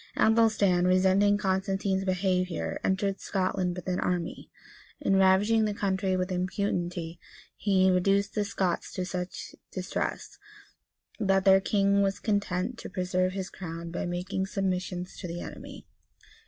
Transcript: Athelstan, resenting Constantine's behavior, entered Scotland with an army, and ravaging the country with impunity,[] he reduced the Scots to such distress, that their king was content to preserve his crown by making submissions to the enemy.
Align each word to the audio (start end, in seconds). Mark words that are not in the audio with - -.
Athelstan, 0.17 0.87
resenting 0.87 1.37
Constantine's 1.37 2.03
behavior, 2.03 2.79
entered 2.83 3.19
Scotland 3.19 3.75
with 3.75 3.87
an 3.87 3.99
army, 3.99 4.49
and 4.99 5.19
ravaging 5.19 5.65
the 5.65 5.75
country 5.75 6.17
with 6.17 6.31
impunity,[] 6.31 7.19
he 7.55 7.91
reduced 7.91 8.33
the 8.33 8.43
Scots 8.43 8.91
to 8.93 9.05
such 9.05 9.53
distress, 9.69 10.39
that 11.19 11.45
their 11.45 11.61
king 11.61 12.01
was 12.01 12.17
content 12.19 12.79
to 12.79 12.89
preserve 12.89 13.33
his 13.33 13.51
crown 13.51 13.91
by 13.91 14.07
making 14.07 14.47
submissions 14.47 15.15
to 15.17 15.27
the 15.27 15.39
enemy. 15.39 15.85